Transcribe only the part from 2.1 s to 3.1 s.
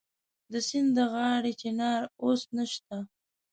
اوس نشته